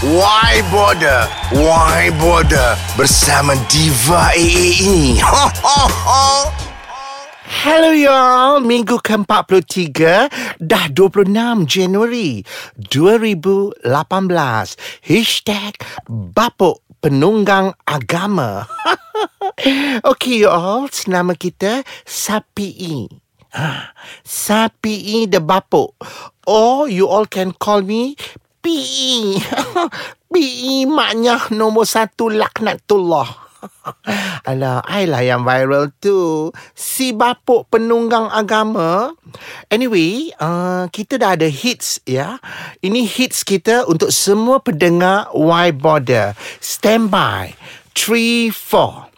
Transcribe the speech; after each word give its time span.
Why 0.00 0.64
Border? 0.72 1.28
Why 1.52 2.08
Border? 2.16 2.72
Bersama 2.96 3.52
Diva 3.68 4.32
AA 4.32 4.80
ini. 4.80 5.20
Ho, 5.20 5.44
ho, 5.60 5.80
ho. 5.92 6.24
Hello 7.60 7.92
y'all, 7.92 8.64
minggu 8.64 8.96
ke-43 8.96 10.00
dah 10.56 10.88
26 10.88 11.68
Januari 11.68 12.40
2018. 12.80 13.84
Hashtag 15.04 15.76
Bapuk 16.08 16.80
Penunggang 17.04 17.76
Agama. 17.84 18.64
okay 20.16 20.48
y'all, 20.48 20.88
nama 21.12 21.36
kita 21.36 21.84
Sapi 22.08 23.04
Ha, 23.52 23.92
Sapi 24.24 25.28
the 25.28 25.44
Bapuk. 25.44 25.92
Or 26.48 26.88
you 26.88 27.04
all 27.04 27.28
can 27.28 27.52
call 27.52 27.84
me 27.84 28.16
PE. 28.60 29.40
PE 30.32 30.76
maknya 30.86 31.50
nombor 31.52 31.88
satu 31.88 32.28
laknatullah. 32.30 33.50
Alah, 34.48 34.80
I 34.88 35.04
lah 35.04 35.20
yang 35.20 35.44
viral 35.44 35.92
tu. 36.00 36.48
Si 36.72 37.12
bapuk 37.12 37.68
penunggang 37.68 38.28
agama. 38.32 39.12
Anyway, 39.68 40.32
uh, 40.40 40.88
kita 40.88 41.20
dah 41.20 41.36
ada 41.36 41.48
hits 41.48 42.00
ya. 42.08 42.40
Ini 42.80 43.04
hits 43.04 43.44
kita 43.44 43.84
untuk 43.84 44.12
semua 44.12 44.64
pendengar 44.64 45.28
Why 45.36 45.72
Border. 45.76 46.32
Stand 46.60 47.12
by. 47.12 47.52
3, 47.92 48.48
4. 48.52 49.10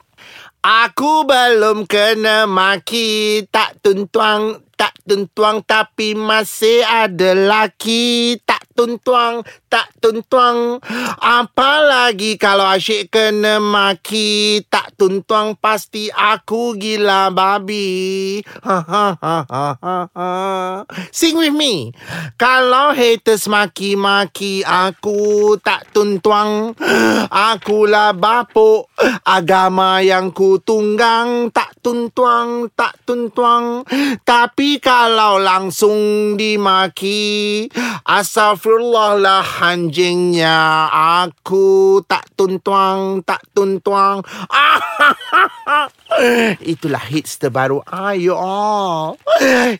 Aku 0.62 1.26
belum 1.26 1.90
kena 1.90 2.46
maki 2.46 3.42
Tak 3.50 3.82
tuntuang 3.82 4.62
Tak 4.78 4.94
tuntuang 5.02 5.66
Tapi 5.66 6.14
masih 6.14 6.86
ada 6.86 7.34
laki 7.34 8.38
Tak 8.46 8.61
tuntuang 8.76 9.46
Tak 9.70 9.88
tuntuang 10.02 10.82
Apalagi 11.18 12.36
kalau 12.36 12.66
asyik 12.68 13.12
kena 13.12 13.62
maki? 13.62 14.64
Tak 14.68 14.96
tuntuang 15.00 15.56
Pasti 15.56 16.12
aku 16.12 16.76
gila 16.76 17.32
babi. 17.32 18.40
Ha, 18.64 18.78
ha, 18.82 19.06
ha. 19.16 19.66
Sing 21.14 21.38
with 21.38 21.54
me. 21.56 21.92
Kalau 22.36 22.92
haters 22.92 23.48
maki-maki 23.48 24.64
Aku 24.64 25.56
tak 25.60 25.88
tuntuang 25.94 26.76
Akulah 27.28 28.12
bapuk. 28.12 28.90
Agama 29.24 30.04
yang 30.04 30.32
ku 30.34 30.60
tunggang 30.60 31.52
Tak 31.52 31.71
tuntuang 31.82 32.70
Tak 32.72 33.02
tuntuang 33.04 33.82
Tapi 34.22 34.78
kalau 34.78 35.42
langsung 35.42 36.32
dimaki 36.38 37.66
Astagfirullah 38.06 39.18
lah 39.18 39.46
anjingnya. 39.60 40.88
Aku 41.26 42.00
tak 42.06 42.30
tuntuang 42.38 43.26
Tak 43.26 43.42
tuntuang 43.52 44.22
Itulah 46.72 47.02
hits 47.10 47.42
terbaru. 47.42 47.82
I 47.90 48.22
you 48.22 48.38
all 48.38 49.18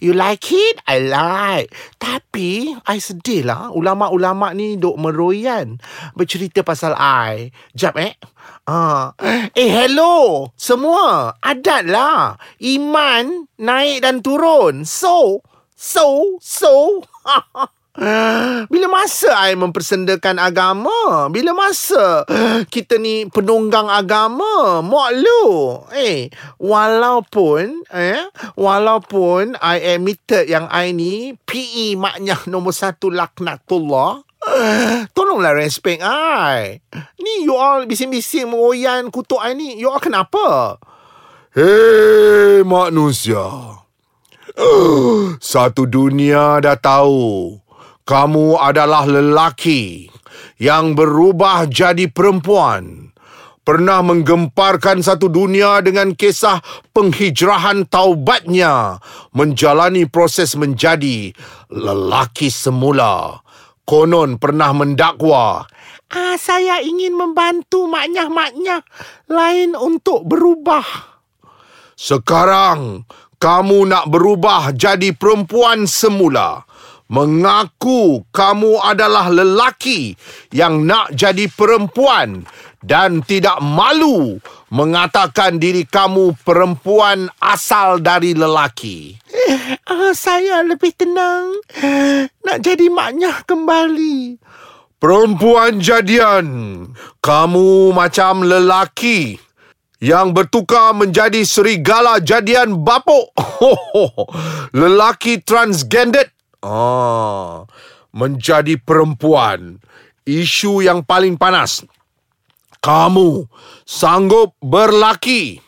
You 0.03 0.13
like 0.13 0.51
it? 0.51 0.83
I 0.91 0.99
like. 0.99 1.71
Tapi 2.03 2.75
I 2.83 2.99
sedih 2.99 3.47
lah. 3.47 3.71
Ulama-ulama 3.71 4.51
ni 4.53 4.75
duk 4.75 4.99
meroyan 4.99 5.79
Bercerita 6.19 6.67
pasal 6.67 6.99
I. 6.99 7.55
Jap 7.79 7.95
eh 8.03 8.19
Ah, 8.63 9.13
eh 9.59 9.71
hello 9.71 10.47
semua 10.55 11.35
adat 11.43 11.83
lah 11.83 12.39
iman 12.63 13.51
naik 13.59 14.07
dan 14.07 14.23
turun 14.23 14.87
so 14.87 15.43
so 15.75 16.39
so 16.39 17.03
Bila 18.73 18.89
masa 18.89 19.37
I 19.37 19.53
mempersendakan 19.53 20.41
agama? 20.41 21.29
Bila 21.29 21.53
masa 21.53 22.25
kita 22.73 22.97
ni 22.97 23.29
penunggang 23.29 23.85
agama? 23.93 24.81
Mok 24.81 25.09
lu. 25.13 25.45
Eh, 25.93 26.33
walaupun 26.57 27.85
eh 27.93 28.25
walaupun 28.57 29.61
I 29.61 30.01
admitted 30.01 30.49
yang 30.49 30.73
I 30.73 30.97
ni 30.97 31.37
PE 31.45 32.01
maknya 32.01 32.41
nombor 32.53 32.73
satu 32.73 33.13
laknatullah. 33.13 34.25
Tolonglah 35.17 35.59
respect 35.59 36.03
I. 36.05 36.79
Ni 37.19 37.47
you 37.47 37.59
all 37.59 37.85
bising-bising 37.87 38.51
mengoyan 38.51 39.11
kutuk 39.11 39.43
I 39.43 39.55
ni. 39.59 39.79
You 39.79 39.91
all 39.91 40.03
kenapa? 40.03 40.79
Hei 41.53 42.63
manusia. 42.63 43.83
Satu 45.43 45.89
dunia 45.89 46.63
dah 46.63 46.79
tahu 46.79 47.59
kamu 48.07 48.61
adalah 48.61 49.09
lelaki 49.09 50.13
yang 50.63 50.95
berubah 50.95 51.67
jadi 51.67 52.07
perempuan. 52.11 53.11
Pernah 53.63 54.03
menggemparkan 54.03 55.07
satu 55.07 55.31
dunia 55.31 55.79
dengan 55.87 56.19
kisah 56.19 56.59
penghijrahan 56.91 57.87
taubatnya 57.87 58.99
menjalani 59.31 60.03
proses 60.03 60.59
menjadi 60.59 61.31
lelaki 61.71 62.51
semula. 62.51 63.42
Konon 63.83 64.39
pernah 64.39 64.71
mendakwa 64.71 65.67
Ah, 66.13 66.37
saya 66.37 66.85
ingin 66.85 67.17
membantu 67.17 67.89
maknya-maknya 67.89 68.85
lain 69.33 69.73
untuk 69.73 70.29
berubah. 70.29 70.85
Sekarang 71.97 73.09
kamu 73.41 73.89
nak 73.89 74.13
berubah 74.13 74.77
jadi 74.77 75.17
perempuan 75.17 75.89
semula. 75.89 76.69
Mengaku 77.09 78.29
kamu 78.29 78.85
adalah 78.85 79.33
lelaki 79.33 80.13
yang 80.53 80.85
nak 80.85 81.17
jadi 81.17 81.49
perempuan 81.49 82.45
dan 82.85 83.25
tidak 83.25 83.57
malu 83.65 84.37
mengatakan 84.69 85.57
diri 85.57 85.89
kamu 85.89 86.37
perempuan 86.45 87.33
asal 87.41 88.05
dari 88.05 88.37
lelaki. 88.37 89.22
Ah, 89.89 90.13
saya 90.17 90.65
lebih 90.65 90.95
tenang 90.97 91.53
nak 92.43 92.59
jadi 92.63 92.89
maknya 92.89 93.45
kembali. 93.45 94.41
Perempuan 95.03 95.83
jadian, 95.83 96.47
kamu 97.19 97.91
macam 97.91 98.47
lelaki 98.47 99.35
yang 99.99 100.31
bertukar 100.31 100.95
menjadi 100.95 101.43
serigala 101.43 102.23
jadian 102.23 102.87
bapuk. 102.87 103.35
lelaki 104.83 105.43
transgendered. 105.43 106.31
Ah, 106.63 107.67
menjadi 108.15 108.79
perempuan. 108.79 109.83
Isu 110.23 110.87
yang 110.87 111.03
paling 111.03 111.35
panas. 111.35 111.83
Kamu 112.79 113.47
sanggup 113.83 114.55
berlaki. 114.63 115.59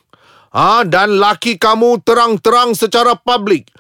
Ah, 0.55 0.87
dan 0.87 1.19
laki 1.19 1.59
kamu 1.59 1.99
terang-terang 2.07 2.79
secara 2.79 3.19
publik 3.19 3.75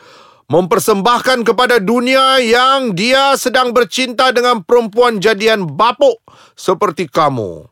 mempersembahkan 0.50 1.46
kepada 1.46 1.78
dunia 1.78 2.42
yang 2.42 2.98
dia 2.98 3.38
sedang 3.38 3.70
bercinta 3.70 4.34
dengan 4.34 4.58
perempuan 4.66 5.22
jadian 5.22 5.70
bapuk 5.70 6.18
seperti 6.58 7.06
kamu. 7.06 7.70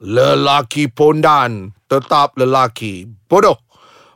Lelaki 0.00 0.88
pondan 0.88 1.76
tetap 1.92 2.40
lelaki. 2.40 3.04
Bodoh. 3.28 3.60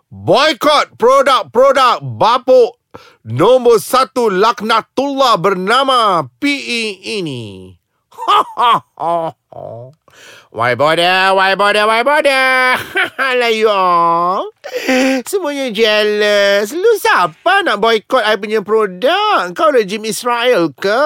Boykot 0.09 0.97
produk-produk 0.97 2.01
bapuk 2.01 2.81
nombor 3.29 3.81
satu 3.85 4.33
laknatullah 4.33 5.37
bernama 5.37 6.25
PE 6.41 7.05
ini. 7.21 7.73
Ha 8.13 8.41
ha 8.57 8.75
ha 8.97 9.42
ha. 9.53 9.93
Why 10.53 10.77
bother, 10.77 11.33
why 11.33 11.57
bother, 11.57 11.89
why 11.89 12.05
bother? 12.05 12.77
lah 13.41 13.49
you 13.49 13.73
all. 13.73 14.53
Semuanya 15.25 15.73
jealous. 15.73 16.77
Lu 16.77 16.93
siapa 17.01 17.65
nak 17.65 17.81
boykot 17.81 18.21
I 18.21 18.37
punya 18.37 18.61
produk? 18.61 19.49
Kau 19.57 19.73
rejim 19.73 20.05
Israel 20.05 20.69
ke? 20.77 21.05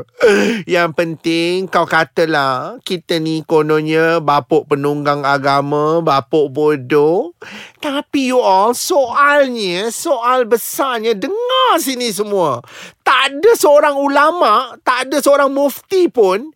Yang 0.74 0.90
penting 0.96 1.68
kau 1.68 1.84
katalah 1.84 2.80
kita 2.88 3.20
ni 3.20 3.44
kononnya 3.44 4.24
bapuk 4.24 4.64
penunggang 4.72 5.28
agama, 5.28 6.00
bapuk 6.00 6.48
bodoh. 6.48 7.36
Tapi 7.84 8.32
you 8.32 8.40
all, 8.40 8.72
soalnya, 8.72 9.92
soal 9.92 10.48
besarnya, 10.48 11.12
dengar 11.12 11.76
sini 11.78 12.08
semua. 12.10 12.64
Tak 13.04 13.36
ada 13.36 13.52
seorang 13.54 13.96
ulama, 14.00 14.80
tak 14.80 15.08
ada 15.08 15.20
seorang 15.20 15.52
mufti 15.52 16.08
pun 16.08 16.48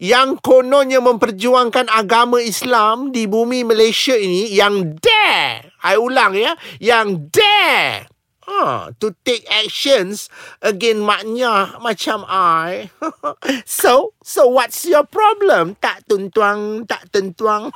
yang 0.00 0.40
kononnya 0.40 1.04
memperjuangkan 1.04 1.92
agama 1.92 2.40
Islam 2.40 3.12
di 3.12 3.28
bumi 3.28 3.68
Malaysia 3.68 4.16
ini 4.16 4.48
yang 4.56 4.96
dare, 4.96 5.76
I 5.84 6.00
ulang 6.00 6.32
ya, 6.32 6.56
yang 6.80 7.28
dare 7.28 8.08
Ha, 8.50 8.90
to 8.98 9.14
take 9.22 9.46
actions 9.46 10.26
against 10.58 11.06
maknya 11.06 11.78
macam 11.78 12.26
I. 12.26 12.90
so, 13.62 14.10
so 14.26 14.50
what's 14.50 14.82
your 14.82 15.06
problem? 15.06 15.78
Tak 15.78 16.10
tuntuang, 16.10 16.82
tak 16.90 17.06
tentuang. 17.14 17.70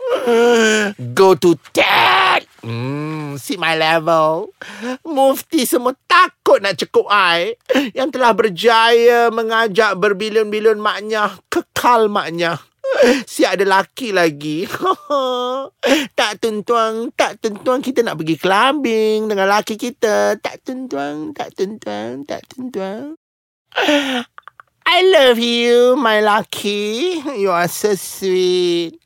Go 1.12 1.28
to 1.36 1.60
dad. 1.76 2.48
Hmm, 2.64 3.36
see 3.36 3.60
my 3.60 3.76
level. 3.76 4.56
Mufti 5.04 5.68
semua 5.68 5.92
takut 6.08 6.64
nak 6.64 6.80
cekup 6.80 7.12
I. 7.12 7.60
Yang 7.92 8.16
telah 8.16 8.32
berjaya 8.32 9.28
mengajak 9.28 9.92
berbilion-bilion 10.00 10.80
maknya 10.80 11.36
kekal 11.52 12.08
maknya. 12.08 12.64
Si 13.32 13.42
ada 13.44 13.64
laki 13.64 14.12
lagi. 14.12 14.64
tak 16.18 16.32
tentuang, 16.40 17.12
tak 17.14 17.40
tentuang 17.40 17.80
kita 17.84 18.02
nak 18.02 18.18
pergi 18.20 18.36
clubbing 18.36 19.28
dengan 19.28 19.46
laki 19.50 19.76
kita. 19.76 20.36
Tak 20.40 20.64
tentuang, 20.64 21.32
tak 21.36 21.54
tentuang, 21.54 22.24
tak 22.24 22.42
tentuang. 22.48 23.16
I 24.86 25.02
love 25.02 25.42
you, 25.42 25.98
my 25.98 26.22
lucky. 26.22 27.18
You 27.18 27.50
are 27.50 27.66
so 27.66 27.98
sweet. 27.98 29.02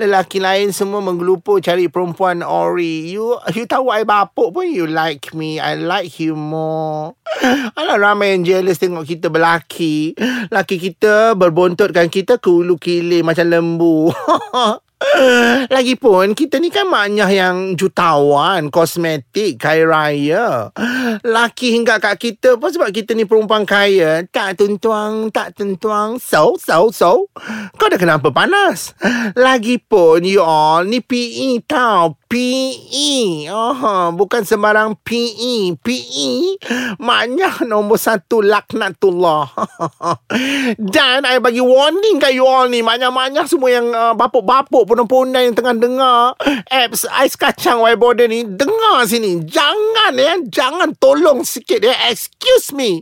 Lelaki 0.00 0.40
lain 0.40 0.72
semua 0.72 1.04
menggelupur 1.04 1.60
cari 1.60 1.92
perempuan 1.92 2.40
Ori. 2.40 3.12
You 3.12 3.36
you 3.52 3.68
tahu 3.68 3.92
I 3.92 4.08
bapuk 4.08 4.56
pun 4.56 4.72
you 4.72 4.88
like 4.88 5.36
me. 5.36 5.60
I 5.60 5.76
like 5.76 6.16
you 6.16 6.32
more. 6.32 7.12
Alah 7.76 8.00
ramai 8.00 8.40
yang 8.40 8.48
jealous 8.48 8.80
tengok 8.80 9.04
kita 9.04 9.28
berlaki. 9.28 10.16
Laki 10.48 10.80
kita 10.80 11.36
berbontotkan 11.36 12.08
kita 12.08 12.40
ke 12.40 12.48
ulu 12.48 12.80
kilir 12.80 13.20
macam 13.20 13.52
lembu. 13.52 14.08
Lagipun 15.74 16.34
kita 16.34 16.58
ni 16.58 16.74
kan 16.74 16.90
maknya 16.90 17.30
yang 17.30 17.78
jutawan 17.78 18.66
kosmetik 18.66 19.62
kaya 19.62 19.86
raya. 19.86 20.46
Laki 21.22 21.78
hingga 21.78 22.02
kat 22.02 22.18
kita 22.18 22.58
pun 22.58 22.70
sebab 22.74 22.90
kita 22.90 23.14
ni 23.14 23.22
perempuan 23.22 23.62
kaya. 23.62 24.26
Tak 24.26 24.58
tentuang, 24.58 25.30
tak 25.30 25.54
tentuang. 25.54 26.18
So, 26.18 26.58
so, 26.58 26.90
so. 26.90 27.30
Kau 27.78 27.86
dah 27.86 27.98
kenapa 27.98 28.34
panas? 28.34 28.98
Lagipun 29.38 30.26
you 30.26 30.42
all 30.42 30.82
ni 30.82 30.98
PE 30.98 31.62
tau. 31.70 32.17
PE. 32.28 33.48
Oh, 33.48 34.12
bukan 34.12 34.44
sembarang 34.44 35.00
PE. 35.00 35.80
PE 35.80 36.60
maknya 37.00 37.64
nombor 37.64 37.96
satu 37.96 38.44
laknatullah. 38.44 39.48
Dan 40.96 41.24
I 41.24 41.40
bagi 41.40 41.64
warning 41.64 42.20
kat 42.20 42.36
you 42.36 42.44
all 42.44 42.68
ni. 42.68 42.84
Maknya-maknya 42.84 43.48
semua 43.48 43.72
yang 43.72 43.88
uh, 43.90 44.12
bapuk-bapuk 44.12 44.84
pondan-pondan 44.84 45.48
yang 45.48 45.56
tengah 45.56 45.74
dengar 45.74 46.36
apps 46.68 47.08
ais 47.08 47.34
kacang 47.34 47.80
white 47.80 47.98
border 47.98 48.28
ni 48.28 48.44
dengar 48.44 49.08
sini 49.08 49.40
jangan 49.44 50.12
ya 50.14 50.34
jangan 50.48 50.92
tolong 50.96 51.42
sikit 51.42 51.80
ya 51.80 51.94
excuse 52.08 52.76
me 52.76 53.00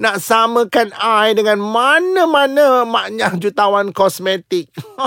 nak 0.00 0.18
samakan 0.18 0.90
I 0.96 1.36
dengan 1.36 1.62
mana-mana 1.62 2.82
maknya 2.82 3.34
jutawan 3.38 3.94
kosmetik 3.94 4.70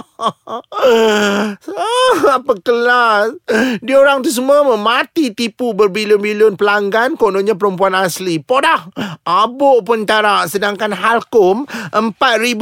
apa 2.38 2.54
kelas 2.64 3.36
dia 3.86 3.96
orang 3.98 4.24
tu 4.24 4.30
semua 4.32 4.64
memati 4.64 5.34
tipu 5.34 5.74
berbilion-bilion 5.74 6.56
pelanggan 6.56 7.16
kononnya 7.20 7.58
perempuan 7.58 7.96
asli. 7.98 8.40
Podah. 8.42 8.90
Abuk 9.28 9.84
pun 9.88 10.08
tarak 10.08 10.48
sedangkan 10.48 10.96
halkom 10.96 11.68
4000 11.92 12.14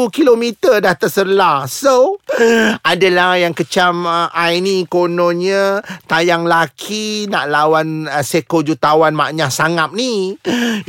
kilometer 0.09 0.81
dah 0.81 0.95
terselah. 0.97 1.69
So 1.69 2.19
adalah 2.91 3.37
yang 3.39 3.53
kecam 3.53 4.07
uh, 4.07 4.31
I 4.33 4.59
ni 4.59 4.87
kononnya 4.89 5.83
tayang 6.09 6.47
laki 6.47 7.29
nak 7.29 7.49
lawan 7.51 8.09
uh, 8.09 8.23
seko 8.23 8.65
jutawan 8.65 9.13
maknya 9.13 9.51
sangap 9.53 9.93
ni. 9.93 10.35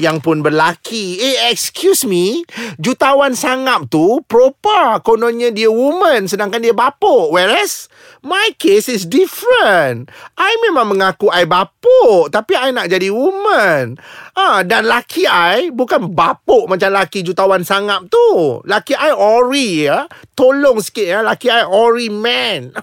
Yang 0.00 0.16
pun 0.24 0.40
berlaki. 0.40 1.18
Eh 1.20 1.50
excuse 1.52 2.08
me, 2.08 2.42
jutawan 2.80 3.36
sangap 3.36 3.88
tu 3.90 4.22
proper 4.24 5.00
kononnya 5.04 5.52
dia 5.52 5.70
woman 5.70 6.26
sedangkan 6.26 6.62
dia 6.62 6.74
bapuk. 6.74 7.32
Whereas 7.32 7.88
my 8.26 8.50
case 8.58 8.90
is 8.90 9.06
different. 9.06 10.10
I 10.34 10.50
memang 10.66 10.90
mengaku 10.90 11.30
I 11.30 11.46
bapuk 11.46 12.34
tapi 12.34 12.58
I 12.58 12.74
nak 12.74 12.90
jadi 12.90 13.14
woman. 13.14 13.94
Ah 14.34 14.66
dan 14.66 14.90
laki 14.90 15.30
I 15.30 15.70
bukan 15.70 16.10
bapuk 16.10 16.66
macam 16.66 16.90
laki 16.90 17.22
jutawan 17.22 17.62
sangap 17.62 18.10
tu. 18.10 18.60
Laki 18.66 18.98
I 18.98 19.14
ori 19.14 19.86
ya. 19.86 20.10
Tolong 20.34 20.82
sikit 20.82 21.06
ya 21.06 21.18
laki 21.22 21.46
I 21.46 21.62
ori 21.62 22.10
man. 22.10 22.74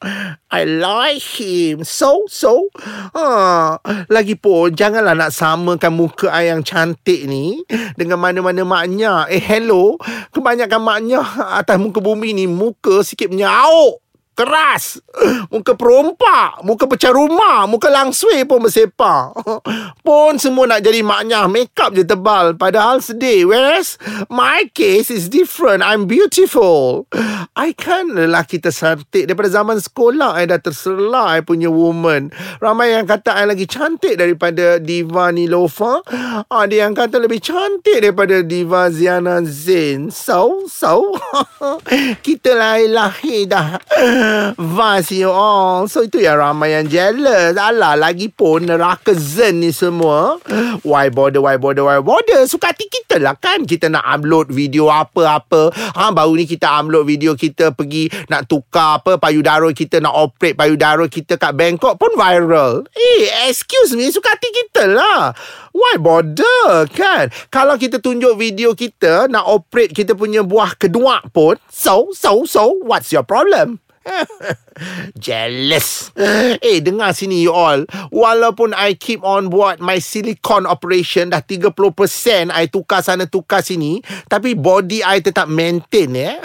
I 0.52 0.68
like 0.68 1.24
him. 1.40 1.80
So, 1.80 2.28
so. 2.28 2.68
Ha. 3.16 3.80
Lagipun, 4.12 4.76
janganlah 4.76 5.16
nak 5.16 5.32
samakan 5.32 5.96
muka 5.96 6.28
I 6.28 6.52
yang 6.52 6.60
cantik 6.60 7.24
ni 7.24 7.64
dengan 7.96 8.20
mana-mana 8.20 8.60
maknya. 8.60 9.24
Eh, 9.32 9.40
hello. 9.40 9.96
Kebanyakan 10.28 10.80
maknya 10.84 11.24
atas 11.60 11.80
muka 11.80 12.04
bumi 12.04 12.36
ni, 12.36 12.44
muka 12.44 13.00
sikit 13.00 13.32
menyauk 13.32 14.01
keras. 14.32 15.00
Muka 15.52 15.76
perompak, 15.76 16.64
muka 16.64 16.88
pecah 16.88 17.12
rumah, 17.12 17.68
muka 17.68 17.92
langsui 17.92 18.44
pun 18.48 18.64
bersepak. 18.64 19.36
pun 20.06 20.40
semua 20.40 20.64
nak 20.68 20.80
jadi 20.80 21.04
maknya, 21.04 21.44
makeup 21.46 21.92
je 21.92 22.04
tebal. 22.04 22.56
Padahal 22.56 23.04
sedih. 23.04 23.48
Whereas 23.48 24.00
my 24.32 24.68
case 24.72 25.12
is 25.12 25.28
different. 25.28 25.84
I'm 25.84 26.08
beautiful. 26.08 27.04
I 27.52 27.76
kan 27.76 28.16
lelaki 28.16 28.58
tersantik. 28.58 29.28
Daripada 29.28 29.52
zaman 29.52 29.76
sekolah, 29.78 30.40
I 30.40 30.48
dah 30.48 30.60
terserlah 30.60 31.36
I 31.36 31.44
punya 31.44 31.68
woman. 31.68 32.32
Ramai 32.58 32.96
yang 32.96 33.04
kata 33.04 33.36
I 33.36 33.44
lagi 33.44 33.68
cantik 33.68 34.16
daripada 34.16 34.80
Diva 34.80 35.28
Nilofa. 35.28 36.00
Ada 36.48 36.88
yang 36.88 36.96
kata 36.96 37.20
lebih 37.20 37.44
cantik 37.44 38.00
daripada 38.00 38.40
Diva 38.40 38.88
Ziana 38.88 39.44
Zain. 39.44 40.08
So, 40.08 40.64
so. 40.66 41.12
Kita 42.26 42.56
lahir-lahir 42.56 43.44
dah 43.46 43.76
Vas 44.56 45.10
you 45.10 45.30
all. 45.30 45.90
So 45.90 46.06
itu 46.06 46.22
yang 46.22 46.38
ramai 46.38 46.78
yang 46.78 46.86
jealous. 46.86 47.58
Alah 47.58 47.98
lagi 47.98 48.30
pun 48.30 48.62
neraka 48.62 49.10
zen 49.16 49.58
ni 49.58 49.74
semua. 49.74 50.38
Why 50.86 51.10
bother 51.10 51.42
why 51.42 51.58
bother 51.58 51.82
why 51.82 51.98
bother? 51.98 52.46
Suka 52.46 52.70
hati 52.70 52.86
kita 52.86 53.18
lah 53.18 53.34
kan? 53.34 53.66
Kita 53.66 53.90
nak 53.90 54.06
upload 54.06 54.54
video 54.54 54.86
apa-apa. 54.92 55.74
Ha, 55.74 56.14
Baru 56.14 56.38
ni 56.38 56.46
kita 56.46 56.70
upload 56.70 57.08
video 57.08 57.34
kita 57.34 57.74
pergi 57.74 58.06
Nak 58.30 58.46
tukar 58.46 59.02
apa 59.02 59.18
payudara 59.18 59.68
kita 59.74 59.98
Nak 59.98 60.14
operate 60.14 60.56
payudara 60.56 61.04
kita 61.10 61.34
kat 61.40 61.52
Bangkok 61.58 61.98
pun 61.98 62.14
viral. 62.14 62.86
Eh 62.94 63.50
excuse 63.50 63.96
me 63.98 64.06
Suka 64.14 64.34
hati 64.34 64.48
kita 64.50 64.86
lah. 64.86 65.34
Why 65.74 65.98
bother 65.98 66.86
kan? 66.92 67.32
Kalau 67.50 67.74
kita 67.74 67.98
tunjuk 67.98 68.38
video 68.38 68.76
kita 68.76 69.26
Nak 69.26 69.44
operate 69.48 69.96
kita 69.96 70.14
punya 70.14 70.44
buah 70.46 70.76
kedua 70.78 71.24
pun 71.32 71.56
So 71.72 72.12
so 72.14 72.44
so 72.44 72.76
What's 72.84 73.10
your 73.10 73.24
problem 73.24 73.82
Jealous. 75.24 76.10
Eh 76.62 76.82
dengar 76.82 77.14
sini 77.14 77.44
you 77.46 77.54
all. 77.54 77.86
Walaupun 78.10 78.74
I 78.74 78.98
keep 78.98 79.22
on 79.22 79.48
buat 79.48 79.78
My 79.78 80.02
silicone 80.02 80.66
operation 80.66 81.30
Dah 81.30 81.42
30% 81.44 82.50
I 82.50 82.66
tukar 82.68 83.04
sana 83.04 83.28
tukar 83.28 83.62
sini 83.62 84.02
Tapi 84.26 84.58
body 84.58 85.04
I 85.04 85.22
tetap 85.22 85.46
maintain 85.46 86.10
ya 86.12 86.38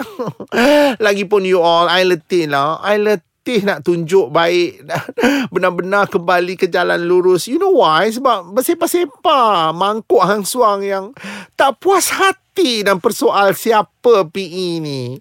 Lagipun 1.04 1.42
you 1.44 1.58
all 1.62 1.90
I 1.90 2.06
letih 2.06 2.50
lah. 2.50 2.78
I 2.82 3.00
letih 3.00 3.64
nak 3.66 3.82
tunjuk 3.82 4.30
baik 4.30 4.86
Benar-benar 5.54 6.06
kembali 6.12 6.54
ke 6.54 6.70
jalan 6.70 7.00
lurus. 7.02 7.50
You 7.50 7.58
know 7.58 7.82
why? 7.82 8.08
Sebab 8.12 8.54
bersepah-sepah 8.54 9.74
Mangkuk 9.74 10.22
hang 10.22 10.44
suang 10.46 10.84
yang 10.84 11.16
Tak 11.58 11.82
puas 11.82 12.14
hati 12.14 12.47
hati 12.58 12.82
dan 12.82 12.98
persoal 12.98 13.54
siapa 13.54 14.26
PE 14.34 14.68
ni. 14.82 15.14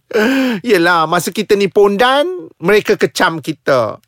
Yelah, 0.66 1.06
masa 1.06 1.30
kita 1.30 1.54
ni 1.54 1.70
pondan, 1.70 2.50
mereka 2.58 2.98
kecam 2.98 3.46
kita. 3.46 4.02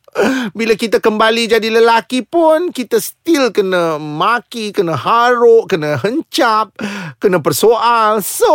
Bila 0.58 0.74
kita 0.74 0.98
kembali 0.98 1.54
jadi 1.54 1.70
lelaki 1.70 2.26
pun, 2.26 2.74
kita 2.74 2.98
still 2.98 3.54
kena 3.54 4.02
maki, 4.02 4.74
kena 4.74 4.98
haruk, 4.98 5.70
kena 5.70 5.94
hencap, 6.02 6.74
kena 7.22 7.38
persoal. 7.38 8.18
So, 8.18 8.50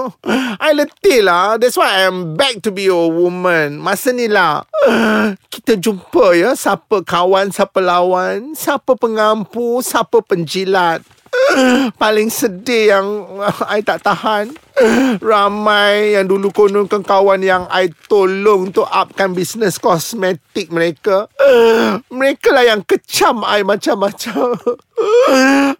I 0.64 0.72
letih 0.72 1.28
lah. 1.28 1.60
That's 1.60 1.76
why 1.76 2.08
I'm 2.08 2.32
back 2.32 2.64
to 2.64 2.72
be 2.72 2.88
a 2.88 2.96
woman. 2.96 3.76
Masa 3.76 4.16
ni 4.16 4.32
lah, 4.32 4.64
kita 5.52 5.76
jumpa 5.76 6.32
ya, 6.32 6.56
siapa 6.56 7.04
kawan, 7.04 7.52
siapa 7.52 7.84
lawan, 7.84 8.56
siapa 8.56 8.96
pengampu, 8.96 9.84
siapa 9.84 10.24
penjilat. 10.24 11.04
Paling 11.96 12.28
sedih 12.30 12.94
yang 12.94 13.06
I 13.66 13.82
tak 13.82 14.04
tahan. 14.04 14.52
Ramai 15.18 16.14
yang 16.14 16.30
dulu 16.30 16.54
kononkan 16.54 17.02
kawan 17.02 17.42
yang 17.42 17.66
I 17.66 17.90
tolong 18.06 18.70
untuk 18.70 18.86
upkan 18.86 19.34
bisnes 19.34 19.80
kosmetik 19.82 20.70
mereka. 20.70 21.26
Mereka 22.12 22.54
lah 22.54 22.62
yang 22.62 22.86
kecam 22.86 23.42
I 23.42 23.66
macam-macam. 23.66 24.54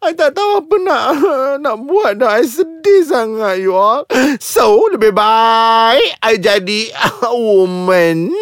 I 0.03 0.13
tak 0.19 0.35
tahu 0.35 0.67
apa 0.67 0.77
nak 0.83 1.07
nak 1.63 1.77
buat 1.87 2.19
dah. 2.19 2.43
I 2.43 2.47
sedih 2.47 3.07
sangat 3.07 3.63
you 3.63 3.79
all. 3.79 4.03
So 4.43 4.83
lebih 4.91 5.15
baik 5.15 6.19
I 6.19 6.35
jadi 6.43 6.91
woman. 7.31 8.35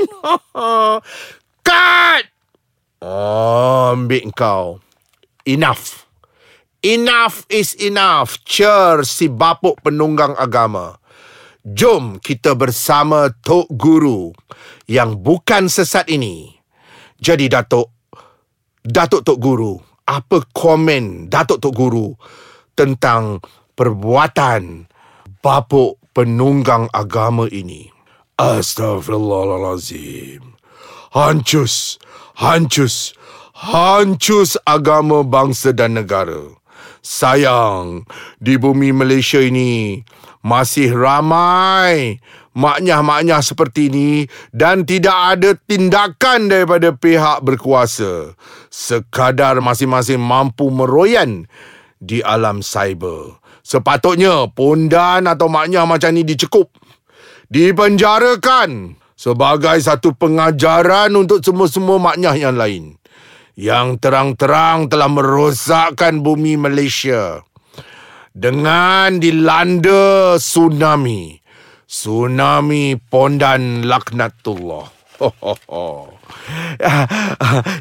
Cut! 1.67 2.23
Oh, 3.03 3.93
ambil 3.93 4.33
kau. 4.33 4.81
Enough. 5.45 6.06
Enough 6.87 7.51
is 7.51 7.75
enough. 7.83 8.39
Cer 8.47 9.03
si 9.03 9.27
bapuk 9.27 9.83
penunggang 9.83 10.39
agama. 10.39 10.95
Jom 11.67 12.23
kita 12.23 12.55
bersama 12.55 13.27
Tok 13.43 13.67
Guru 13.75 14.31
yang 14.87 15.19
bukan 15.19 15.67
sesat 15.67 16.07
ini. 16.07 16.55
Jadi 17.19 17.51
Datuk, 17.51 17.91
Datuk 18.87 19.27
Tok 19.27 19.35
Guru, 19.35 19.75
apa 20.07 20.47
komen 20.55 21.27
Datuk 21.27 21.59
Tok 21.59 21.75
Guru 21.75 22.15
tentang 22.79 23.43
perbuatan 23.75 24.87
bapuk 25.43 25.99
penunggang 26.15 26.87
agama 26.95 27.51
ini? 27.51 27.91
Astaghfirullahalazim. 28.39 30.55
Hancus, 31.11 31.99
hancus, 32.39 33.11
hancus 33.59 34.55
agama 34.63 35.27
bangsa 35.27 35.75
dan 35.75 35.99
negara. 35.99 36.55
Sayang, 37.07 38.03
di 38.43 38.59
bumi 38.59 38.91
Malaysia 38.91 39.39
ini 39.39 40.03
masih 40.43 40.91
ramai 40.91 42.19
maknyah-maknyah 42.59 43.47
seperti 43.47 43.87
ini 43.87 44.11
dan 44.51 44.83
tidak 44.83 45.15
ada 45.15 45.55
tindakan 45.55 46.51
daripada 46.51 46.91
pihak 46.99 47.47
berkuasa. 47.47 48.35
Sekadar 48.75 49.63
masing-masing 49.63 50.19
mampu 50.19 50.67
meroyan 50.67 51.47
di 52.03 52.27
alam 52.27 52.59
cyber. 52.59 53.39
Sepatutnya 53.63 54.51
pondan 54.51 55.31
atau 55.31 55.47
maknyah 55.47 55.87
macam 55.87 56.11
ni 56.11 56.27
dicekup. 56.27 56.75
Dipenjarakan 57.47 58.99
sebagai 59.15 59.79
satu 59.79 60.11
pengajaran 60.11 61.15
untuk 61.15 61.39
semua-semua 61.39 62.03
maknyah 62.03 62.35
yang 62.35 62.59
lain. 62.59 62.99
Yang 63.57 64.05
terang-terang 64.05 64.93
telah 64.93 65.09
merosakkan 65.09 66.21
bumi 66.21 66.61
Malaysia 66.61 67.41
dengan 68.37 69.17
dilanda 69.17 70.37
tsunami. 70.37 71.41
Tsunami 71.89 73.01
Pondan 73.01 73.89
Laknatullah. 73.89 74.93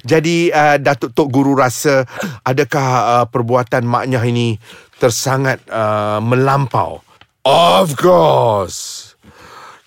Jadi 0.09 0.47
uh, 0.47 0.79
Datuk 0.79 1.11
Tok 1.11 1.27
Guru 1.27 1.59
rasa 1.59 2.07
adakah 2.47 2.87
uh, 2.87 3.25
perbuatan 3.27 3.83
maknya 3.83 4.23
ini 4.23 4.55
tersangat 4.95 5.59
uh, 5.67 6.23
melampau? 6.23 7.03
Of 7.43 7.99
course. 7.99 9.11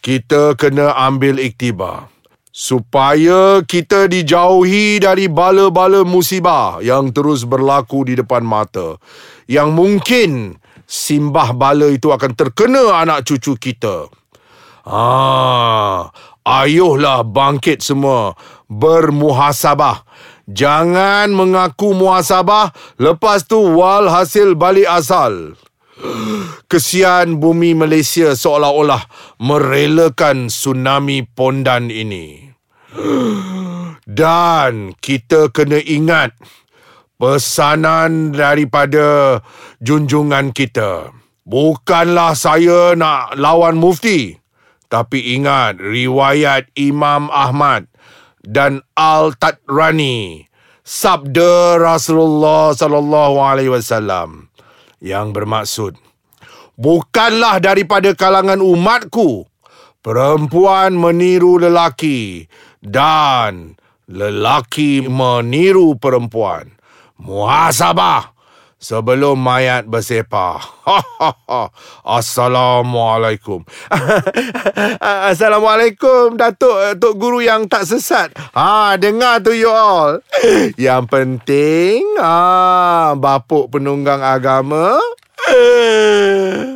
Kita 0.04 0.52
kena 0.52 0.92
ambil 1.00 1.40
iktibar 1.40 2.12
supaya 2.58 3.62
kita 3.62 4.10
dijauhi 4.10 4.98
dari 4.98 5.30
bala-bala 5.30 6.02
musibah 6.02 6.82
yang 6.82 7.14
terus 7.14 7.46
berlaku 7.46 8.02
di 8.02 8.18
depan 8.18 8.42
mata. 8.42 8.98
Yang 9.46 9.68
mungkin 9.70 10.30
simbah 10.82 11.54
bala 11.54 11.86
itu 11.86 12.10
akan 12.10 12.34
terkena 12.34 12.98
anak 12.98 13.22
cucu 13.30 13.54
kita. 13.54 14.10
Ah 14.82 16.10
ayuhlah 16.42 17.22
bangkit 17.22 17.78
semua. 17.78 18.34
Bermuhasabah. 18.66 20.02
Jangan 20.50 21.30
mengaku 21.30 21.94
muhasabah. 21.94 22.74
Lepas 22.98 23.46
tu 23.46 23.62
wal 23.78 24.10
hasil 24.10 24.58
balik 24.58 24.90
asal. 24.90 25.54
Kesian 26.66 27.38
bumi 27.38 27.78
Malaysia 27.78 28.34
seolah-olah 28.34 29.02
merelakan 29.38 30.50
tsunami 30.50 31.22
pondan 31.22 31.90
ini. 31.90 32.47
Dan 34.08 34.96
kita 34.98 35.52
kena 35.52 35.76
ingat 35.82 36.32
pesanan 37.20 38.32
daripada 38.32 39.40
junjungan 39.82 40.54
kita. 40.56 41.12
Bukanlah 41.48 42.36
saya 42.36 42.92
nak 42.96 43.36
lawan 43.36 43.76
mufti. 43.76 44.36
Tapi 44.88 45.36
ingat 45.36 45.80
riwayat 45.80 46.72
Imam 46.72 47.28
Ahmad 47.28 47.84
dan 48.40 48.80
Al-Tatrani. 48.96 50.48
Sabda 50.88 51.76
Rasulullah 51.76 52.72
sallallahu 52.72 53.36
alaihi 53.36 53.68
wasallam 53.68 54.48
yang 55.04 55.36
bermaksud 55.36 56.00
bukanlah 56.78 57.58
daripada 57.58 58.14
kalangan 58.14 58.64
umatku 58.64 59.44
perempuan 60.00 60.94
meniru 60.94 61.58
lelaki 61.58 62.46
dan 62.82 63.76
lelaki 64.08 65.04
meniru 65.04 65.98
perempuan. 66.00 66.72
Muhasabah 67.18 68.38
sebelum 68.78 69.34
mayat 69.36 69.90
bersepah. 69.90 70.62
Assalamualaikum. 72.06 73.66
Assalamualaikum 75.30 76.38
Datuk 76.38 76.96
Tok 77.02 77.14
Guru 77.18 77.42
yang 77.42 77.66
tak 77.66 77.84
sesat. 77.84 78.32
Ha 78.54 78.94
dengar 78.96 79.42
tu 79.42 79.52
you 79.52 79.68
all. 79.68 80.22
Yang 80.78 81.04
penting 81.10 82.00
ah 82.22 83.18
bapuk 83.18 83.74
penunggang 83.74 84.22
agama 84.22 85.02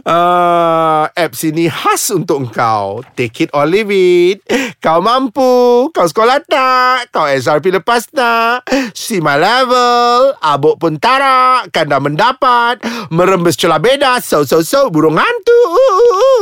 Uh, 0.03 1.05
apps 1.23 1.47
ini 1.47 1.71
khas 1.71 2.11
untuk 2.11 2.49
engkau. 2.49 3.07
Take 3.15 3.47
it 3.47 3.51
or 3.55 3.65
leave 3.65 3.93
it. 3.93 4.43
Kau 4.83 4.99
mampu. 4.99 5.89
Kau 5.95 6.07
sekolah 6.09 6.43
tak. 6.43 7.15
Kau 7.15 7.31
SRP 7.31 7.71
lepas 7.71 8.11
tak. 8.11 8.67
See 8.99 9.23
my 9.23 9.39
level. 9.39 10.35
Abuk 10.43 10.83
pun 10.83 10.99
tarak. 10.99 11.71
Kan 11.71 11.87
dah 11.87 12.03
mendapat. 12.03 12.83
Merembes 13.15 13.55
celah 13.55 13.79
beda. 13.79 14.19
So, 14.19 14.43
so, 14.43 14.67
so. 14.67 14.91
Burung 14.91 15.17
hantu. 15.17 15.61
A 15.63 16.42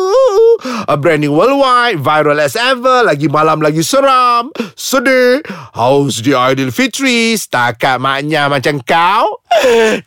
brand 0.98 1.22
new 1.22 1.36
worldwide. 1.36 2.00
Viral 2.00 2.40
as 2.40 2.56
ever. 2.56 3.04
Lagi 3.04 3.28
malam 3.28 3.60
lagi 3.60 3.84
seram. 3.84 4.50
Sedih. 4.74 5.44
How's 5.76 6.24
the 6.24 6.34
ideal 6.34 6.72
fitri? 6.72 7.36
Setakat 7.36 8.00
maknya 8.00 8.48
macam 8.48 8.80
kau. 8.80 9.44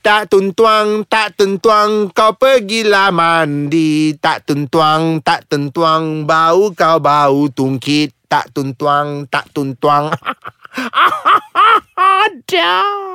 Tak 0.02 0.34
tuntuang, 0.34 1.06
tak 1.06 1.38
tuntuang. 1.38 2.10
Kau 2.12 2.34
pergilah 2.34 3.14
mandi. 3.14 4.18
Tak 4.18 4.50
tuntuang, 4.50 5.22
tak 5.22 5.46
tuntuang. 5.46 6.26
Bau 6.26 6.74
kau 6.74 6.98
bau 6.98 7.46
tungkit 7.54 8.24
tak 8.34 8.50
tuntuang, 8.50 9.30
tak 9.30 9.46
tuntuang. 9.54 10.10
Dah. 12.50 13.14